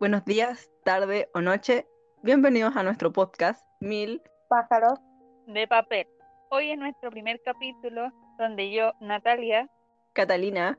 [0.00, 1.86] buenos días, tarde o noche.
[2.22, 5.00] Bienvenidos a nuestro podcast Mil Pájaros
[5.46, 6.06] de papel.
[6.50, 9.68] Hoy es nuestro primer capítulo donde yo, Natalia,
[10.12, 10.78] Catalina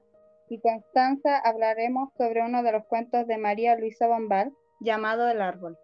[0.49, 5.77] y Constanza hablaremos sobre uno de los cuentos de María Luisa Bombal llamado El árbol.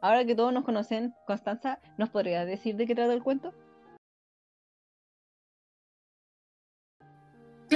[0.00, 3.52] Ahora que todos nos conocen, Constanza, ¿nos podrías decir de qué trata el cuento?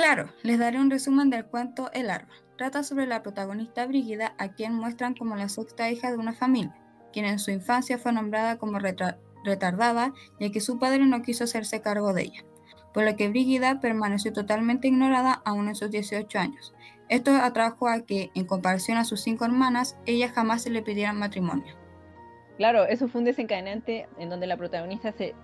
[0.02, 2.34] Claro, les daré un resumen del cuento El árbol.
[2.59, 6.75] Trata sobre la protagonista Brígida, a quien muestran como la sexta hija de una familia,
[7.12, 11.83] quien en su infancia fue nombrada como retardada, ya que su padre no quiso hacerse
[11.83, 12.45] cargo de ella,
[12.92, 16.75] por lo que Brígida permaneció totalmente ignorada aún en sus 18 años.
[17.09, 21.12] Esto atrajo a que, en comparación a sus cinco hermanas, ella jamás se le pidiera
[21.12, 21.77] matrimonio.
[22.56, 25.37] Claro, eso fue un desencadenante en donde la protagonista se,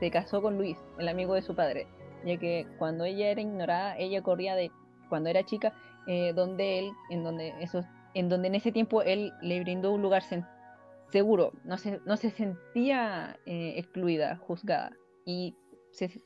[0.00, 1.86] se casó con Luis, el amigo de su padre,
[2.24, 4.70] ya que cuando ella era ignorada, ella corría de,
[5.08, 5.72] cuando era chica,
[6.06, 10.02] eh, donde él, en donde eso, en donde en ese tiempo él le brindó un
[10.02, 10.22] lugar
[11.10, 14.92] seguro, no se, no se sentía eh, excluida, juzgada,
[15.24, 15.54] y,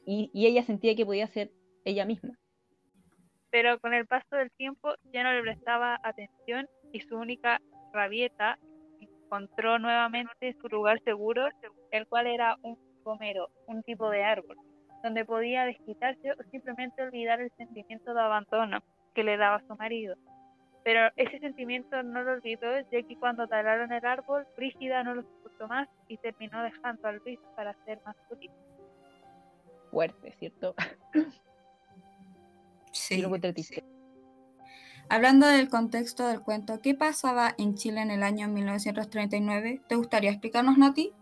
[0.07, 1.51] y, ella sentía que podía ser
[1.85, 2.39] ella misma.
[3.51, 7.61] Pero con el paso del tiempo ya no le prestaba atención y su única
[7.93, 8.59] rabieta
[9.01, 11.49] encontró nuevamente su lugar seguro,
[11.91, 14.57] el cual era un gomero, un tipo de árbol
[15.03, 18.83] donde podía desquitarse o simplemente olvidar el sentimiento de abandono
[19.15, 20.17] que le daba su marido.
[20.85, 25.23] Pero ese sentimiento no lo olvidó, ya que cuando talaron el árbol, Brígida no lo
[25.23, 28.51] soportó más y terminó dejando al Luis para ser más feliz.
[29.91, 30.75] Fuerte, ¿cierto?
[32.93, 33.23] Sí.
[35.09, 39.83] Hablando del contexto del cuento, ¿qué pasaba en Chile en el año 1939?
[39.89, 41.13] ¿Te gustaría explicarnos, Nati?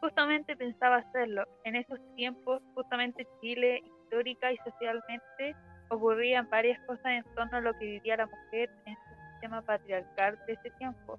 [0.00, 1.44] Justamente pensaba hacerlo.
[1.64, 5.54] En esos tiempos, justamente Chile, histórica y socialmente,
[5.90, 10.38] ocurrían varias cosas en torno a lo que vivía la mujer en su sistema patriarcal
[10.46, 11.18] de ese tiempo,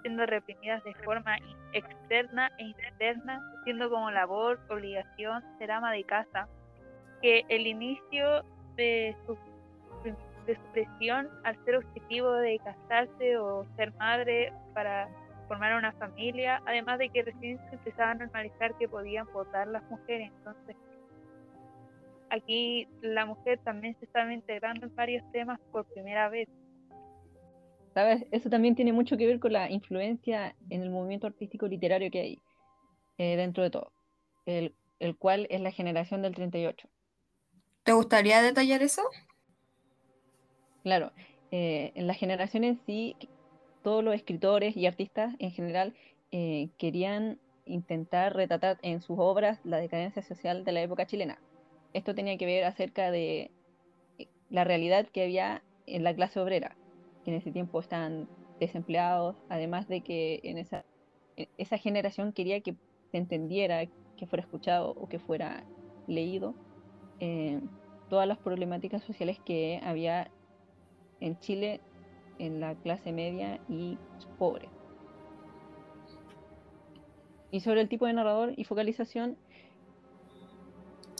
[0.00, 1.36] siendo reprimidas de forma
[1.72, 6.48] externa e interna, siendo como labor, obligación ser ama de casa,
[7.20, 8.44] que el inicio
[8.76, 9.36] de su,
[10.46, 15.08] de su presión al ser objetivo de casarse o ser madre para
[15.52, 19.82] formar una familia, además de que recién se empezaba a normalizar que podían votar las
[19.90, 20.76] mujeres, entonces
[22.30, 26.48] aquí la mujer también se estaba integrando en varios temas por primera vez.
[27.92, 28.24] ¿Sabes?
[28.30, 32.20] Eso también tiene mucho que ver con la influencia en el movimiento artístico literario que
[32.20, 32.42] hay
[33.18, 33.92] eh, dentro de todo,
[34.46, 36.88] el, el cual es la generación del 38.
[37.82, 39.02] ¿Te gustaría detallar eso?
[40.82, 41.12] Claro,
[41.50, 43.16] eh, en la generación en sí
[43.82, 45.94] todos los escritores y artistas en general
[46.30, 51.38] eh, querían intentar retratar en sus obras la decadencia social de la época chilena.
[51.92, 53.50] Esto tenía que ver acerca de
[54.18, 56.76] eh, la realidad que había en la clase obrera,
[57.24, 58.28] que en ese tiempo estaban
[58.60, 60.84] desempleados, además de que en esa,
[61.58, 62.74] esa generación quería que
[63.10, 63.84] se entendiera,
[64.16, 65.64] que fuera escuchado o que fuera
[66.06, 66.54] leído
[67.20, 67.60] eh,
[68.08, 70.30] todas las problemáticas sociales que había
[71.20, 71.80] en Chile
[72.42, 73.96] en la clase media y
[74.36, 74.68] pobre.
[77.52, 79.36] Y sobre el tipo de narrador y focalización.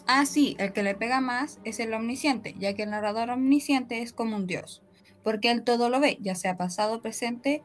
[0.09, 4.03] Ah, sí, el que le pega más es el omnisciente, ya que el narrador omnisciente
[4.03, 4.83] es como un dios,
[5.23, 7.63] porque él todo lo ve, ya sea pasado, presente,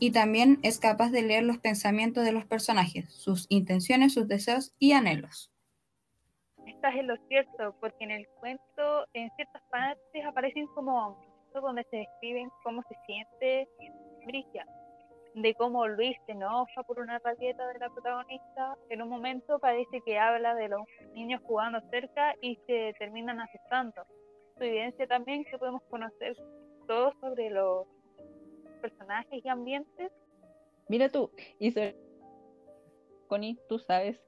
[0.00, 4.74] y también es capaz de leer los pensamientos de los personajes, sus intenciones, sus deseos
[4.78, 5.52] y anhelos.
[6.66, 11.25] Estás en lo cierto, porque en el cuento, en ciertas partes, aparecen como
[11.60, 13.68] donde se describen cómo se siente
[14.26, 14.66] Brigia,
[15.34, 18.76] de cómo Luis se enoja por una raqueta de la protagonista.
[18.90, 20.82] En un momento parece que habla de los
[21.14, 24.02] niños jugando cerca y se terminan asustando.
[24.56, 26.36] Su evidencia también que podemos conocer
[26.86, 27.86] todo sobre los
[28.80, 30.12] personajes y ambientes.
[30.88, 31.74] Mira tú, y
[33.26, 34.22] Connie, tú sabes.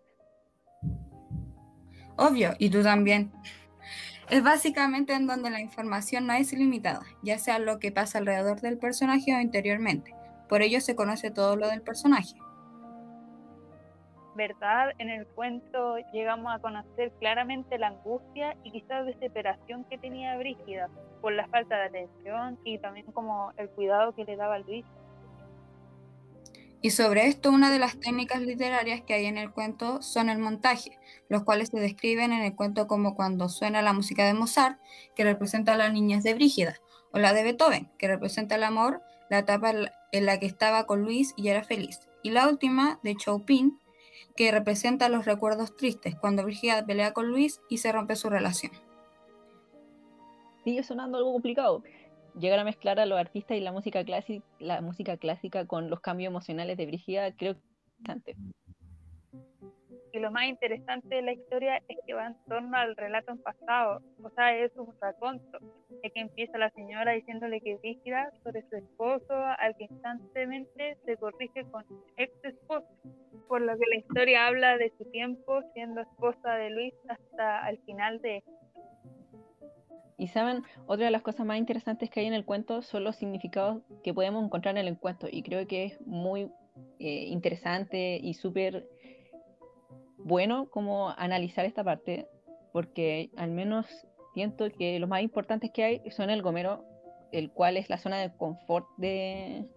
[2.16, 3.32] Obvio, y tú también.
[4.30, 8.60] Es básicamente en donde la información no es ilimitada, ya sea lo que pasa alrededor
[8.60, 10.14] del personaje o interiormente.
[10.50, 12.34] Por ello se conoce todo lo del personaje.
[14.34, 14.92] ¿Verdad?
[14.98, 20.90] En el cuento llegamos a conocer claramente la angustia y quizás desesperación que tenía Brígida
[21.22, 24.84] por la falta de atención y también como el cuidado que le daba Luis.
[26.80, 30.38] Y sobre esto, una de las técnicas literarias que hay en el cuento son el
[30.38, 30.98] montaje,
[31.28, 34.78] los cuales se describen en el cuento como cuando suena la música de Mozart,
[35.16, 36.76] que representa a las niñas de Brígida,
[37.12, 39.72] o la de Beethoven, que representa el amor, la etapa
[40.12, 43.80] en la que estaba con Luis y era feliz, y la última, de Chopin,
[44.36, 48.70] que representa los recuerdos tristes cuando Brígida pelea con Luis y se rompe su relación.
[50.62, 51.82] Sigue sonando algo complicado.
[52.34, 56.00] Llegar a mezclar a los artistas y la música clásica, la música clásica con los
[56.00, 58.36] cambios emocionales de Brígida, creo que es interesante.
[60.12, 63.38] Y lo más interesante de la historia es que va en torno al relato en
[63.42, 65.58] pasado, o sea, es un raconto,
[66.02, 71.16] de que empieza la señora diciéndole que Brígida sobre su esposo, al que instantemente se
[71.18, 71.84] corrige con
[72.16, 72.88] ex esposo,
[73.48, 77.78] por lo que la historia habla de su tiempo siendo esposa de Luis hasta el
[77.80, 78.42] final de
[80.18, 83.14] y saben, otra de las cosas más interesantes que hay en el cuento son los
[83.14, 85.28] significados que podemos encontrar en el cuento.
[85.30, 86.50] Y creo que es muy
[86.98, 88.88] eh, interesante y súper
[90.16, 92.26] bueno como analizar esta parte,
[92.72, 93.86] porque al menos
[94.34, 96.84] siento que los más importantes que hay son el Gomero,
[97.30, 99.68] el cual es la zona de confort de,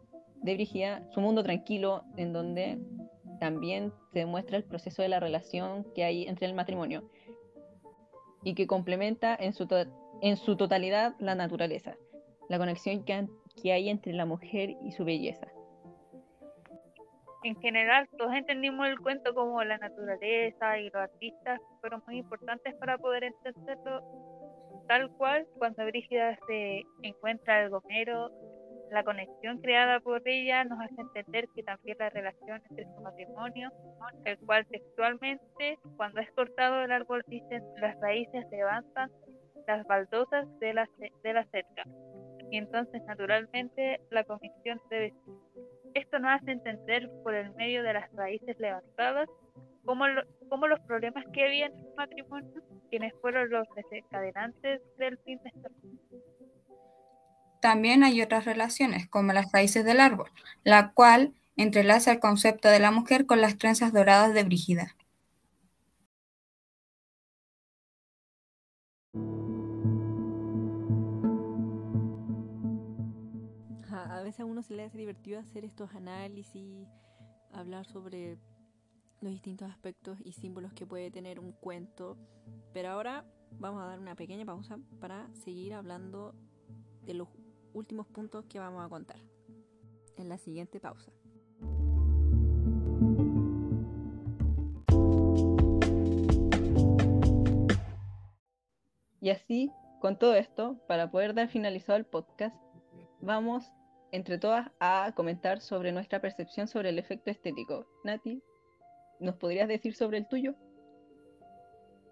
[0.41, 2.79] de Brigia, su mundo tranquilo, en donde
[3.39, 7.07] también se demuestra el proceso de la relación que hay entre el matrimonio
[8.43, 9.67] y que complementa en su,
[10.21, 11.95] en su totalidad la naturaleza,
[12.49, 15.47] la conexión que, hay entre la mujer y su belleza.
[17.43, 22.75] En general todos entendimos el cuento como la naturaleza y los artistas fueron muy importantes
[22.75, 24.01] para poder entenderlo
[24.87, 25.47] tal cual.
[25.57, 28.29] Cuando Brígida se encuentra el gomero
[28.91, 33.71] la conexión creada por ella nos hace entender que también la relación entre su matrimonio,
[34.25, 39.09] el cual textualmente, cuando es cortado el árbol, dicen las raíces levantan
[39.67, 40.89] las baldosas de la,
[41.23, 41.83] de la cerca.
[42.49, 45.13] Y entonces, naturalmente, la conexión debe
[45.93, 49.27] esto nos hace entender por el medio de las raíces levantadas
[49.85, 50.07] cómo,
[50.67, 55.69] los problemas que había en su matrimonio, quienes fueron los desencadenantes del fin de esta
[57.61, 60.29] También hay otras relaciones, como las raíces del árbol,
[60.63, 64.95] la cual entrelaza el concepto de la mujer con las trenzas doradas de Brígida.
[74.39, 76.87] A uno se le hace divertido hacer estos análisis,
[77.51, 78.37] hablar sobre
[79.19, 82.17] los distintos aspectos y símbolos que puede tener un cuento.
[82.73, 83.25] Pero ahora
[83.59, 86.33] vamos a dar una pequeña pausa para seguir hablando
[87.05, 87.27] de los
[87.73, 89.17] últimos puntos que vamos a contar
[90.17, 91.11] en la siguiente pausa.
[99.19, 102.55] Y así, con todo esto, para poder dar finalizado el podcast,
[103.19, 103.71] vamos
[104.11, 107.85] entre todas a comentar sobre nuestra percepción sobre el efecto estético.
[108.03, 108.41] Nati,
[109.19, 110.55] ¿nos podrías decir sobre el tuyo?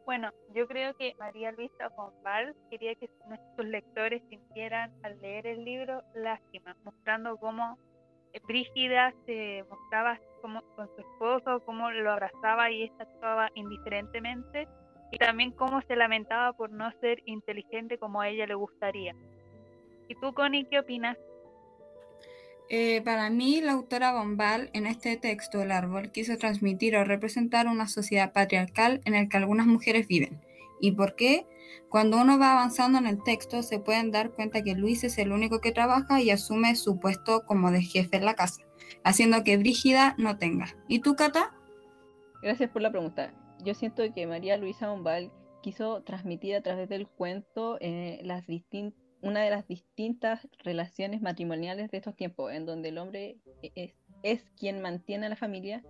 [0.06, 5.64] Bueno, yo creo que María Luisa Bombal quería que nuestros lectores sintieran al leer el
[5.64, 7.78] libro lástima, mostrando cómo
[8.48, 14.68] Brígida se mostraba como con su esposo, cómo lo abrazaba y esta actuaba indiferentemente,
[15.12, 19.16] y también cómo se lamentaba por no ser inteligente como a ella le gustaría.
[20.08, 21.18] ¿Y tú, Connie, qué opinas?
[22.72, 27.68] Eh, para mí, la autora Bombal, en este texto, El árbol, quiso transmitir o representar
[27.68, 30.40] una sociedad patriarcal en la que algunas mujeres viven.
[30.80, 31.48] ¿Y por qué?
[31.90, 35.32] Cuando uno va avanzando en el texto, se pueden dar cuenta que Luis es el
[35.32, 38.62] único que trabaja y asume su puesto como de jefe en la casa,
[39.04, 40.68] haciendo que Brígida no tenga.
[40.88, 41.56] ¿Y tú, Cata?
[42.44, 43.34] Gracias por la pregunta.
[43.64, 45.32] Yo siento que María Luisa Bombal
[45.64, 51.92] quiso transmitir a través del cuento eh, las distintas una de las distintas relaciones matrimoniales
[51.92, 53.38] de estos tiempos, en donde el hombre
[54.24, 55.84] es, quien mantiene a la familia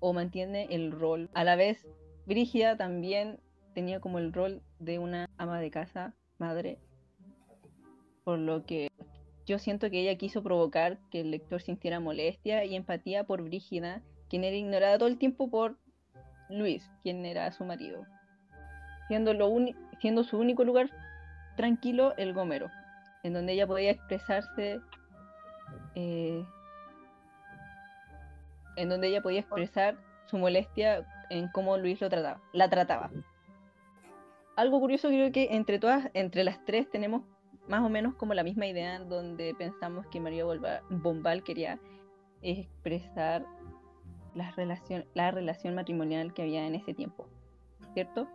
[0.00, 1.28] o mantiene el rol.
[1.34, 1.86] A la vez,
[2.26, 3.40] Brígida también
[3.74, 6.78] tenía como el rol de una ama de casa, madre,
[8.24, 8.88] por lo que
[9.46, 14.02] yo siento que ella quiso provocar que el lector sintiera molestia y empatía por Brígida,
[14.28, 15.78] quien era ignorada todo el tiempo por
[16.50, 18.04] Luis, quien era su marido,
[19.08, 19.50] siendo, lo
[20.00, 20.90] siendo su único lugar
[21.58, 22.70] tranquilo el Gomero,
[23.24, 24.80] en donde ella podía expresarse,
[25.96, 26.46] eh,
[28.76, 33.10] en donde ella podía expresar su molestia en cómo Luis lo trataba, la trataba.
[34.54, 37.22] Algo curioso creo que entre todas, entre las tres tenemos
[37.66, 40.44] más o menos como la misma idea donde pensamos que María
[40.88, 41.80] Bombal quería
[42.40, 43.44] expresar
[44.34, 47.26] la relación, la relación matrimonial que había en ese tiempo,
[47.94, 48.28] ¿cierto?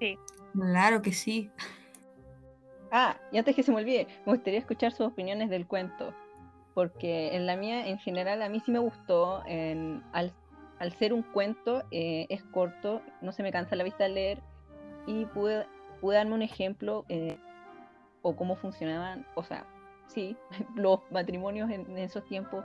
[0.00, 0.18] Sí.
[0.52, 1.50] Claro que sí.
[2.90, 6.14] Ah, y antes que se me olvide, me gustaría escuchar sus opiniones del cuento,
[6.74, 9.42] porque en la mía, en general, a mí sí me gustó,
[10.12, 10.32] al,
[10.98, 14.42] ser un cuento, eh, es corto, no se me cansa la vista de leer,
[15.06, 15.66] y pude,
[16.00, 17.38] pude darme un ejemplo eh,
[18.22, 19.66] o cómo funcionaban, o sea,
[20.06, 20.36] sí,
[20.74, 22.64] los matrimonios en, esos tiempos,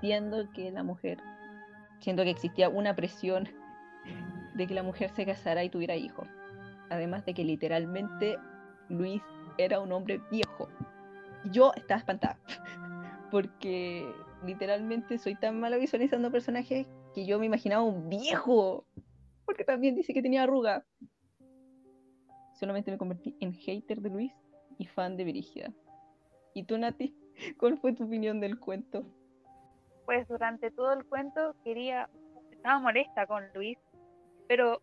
[0.00, 1.18] siendo que la mujer
[2.00, 3.48] siendo que existía una presión
[4.54, 6.28] de que la mujer se casara y tuviera hijos.
[6.90, 8.38] Además de que literalmente
[8.88, 9.22] Luis
[9.58, 10.68] era un hombre viejo.
[11.52, 12.38] Yo estaba espantada,
[13.30, 14.06] porque
[14.44, 18.84] literalmente soy tan mala visualizando personajes que yo me imaginaba un viejo,
[19.44, 20.84] porque también dice que tenía arruga.
[22.54, 24.32] Solamente me convertí en hater de Luis
[24.78, 25.72] y fan de Brígida.
[26.54, 27.14] ¿Y tú, Nati?
[27.58, 29.04] ¿Cuál fue tu opinión del cuento?
[30.04, 32.08] Pues durante todo el cuento quería,
[32.50, 33.78] estaba molesta con Luis,
[34.48, 34.80] pero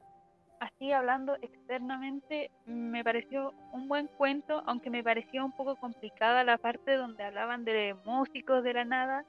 [0.64, 6.58] así hablando externamente me pareció un buen cuento, aunque me parecía un poco complicada la
[6.58, 9.26] parte donde hablaban de músicos de la nada,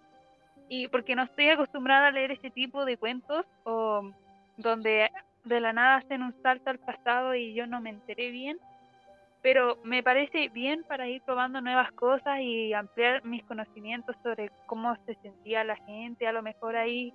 [0.69, 4.11] y porque no estoy acostumbrada a leer ese tipo de cuentos o
[4.57, 5.11] donde
[5.45, 8.59] de la nada hacen un salto al pasado y yo no me enteré bien
[9.45, 14.97] pero me parece bien para ir probando nuevas cosas y ampliar mis conocimientos sobre cómo
[15.05, 17.12] se sentía la gente, a lo mejor ahí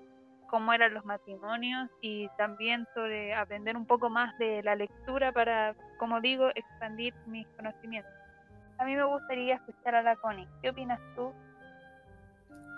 [0.49, 5.75] cómo eran los matrimonios y también sobre aprender un poco más de la lectura para,
[5.97, 8.11] como digo, expandir mis conocimientos.
[8.77, 10.47] A mí me gustaría escuchar a la Connie.
[10.61, 11.31] ¿Qué opinas tú?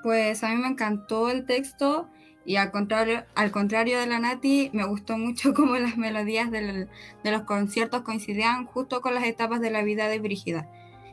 [0.03, 2.09] Pues a mí me encantó el texto
[2.43, 6.87] y al contrario, al contrario de la Nati, me gustó mucho cómo las melodías de
[7.23, 10.67] los conciertos coincidían justo con las etapas de la vida de Brígida,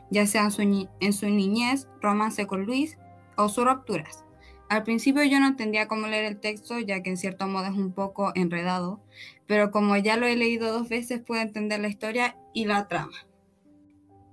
[0.09, 2.97] ya sea en su, en su niñez, romance con Luis
[3.35, 4.25] o sus rupturas.
[4.69, 7.75] Al principio yo no entendía cómo leer el texto, ya que en cierto modo es
[7.75, 9.01] un poco enredado,
[9.47, 13.17] pero como ya lo he leído dos veces, puedo entender la historia y la trama.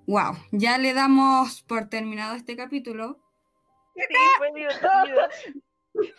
[0.07, 0.37] ¡Wow!
[0.53, 3.19] Ya le damos por terminado este capítulo.
[3.95, 4.03] Sí,
[4.39, 5.29] fue divertido.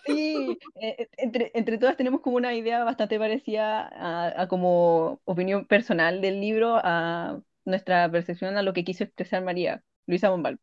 [0.06, 6.22] Sí, eh, entre, entre todas tenemos como una idea bastante parecida a, como opinión personal
[6.22, 10.60] del libro, a nuestra percepción a lo que quiso expresar María, Luisa Bombal.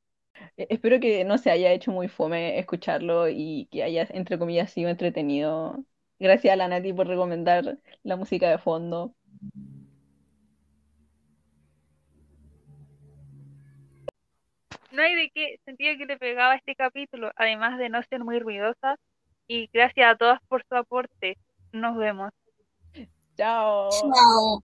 [0.56, 4.73] Eh, espero que no se haya hecho muy fome escucharlo y que haya, entre comillas,
[4.73, 5.84] sido entretenido.
[6.18, 9.14] Gracias a la Nati por recomendar la música de fondo.
[14.94, 18.38] no hay de qué sentido que le pegaba este capítulo, además de no ser muy
[18.38, 18.96] ruidosa.
[19.46, 21.37] Y gracias a todas por su aporte.
[21.73, 22.30] Nos vemos.
[23.37, 23.90] Chao.
[23.90, 24.64] Chao.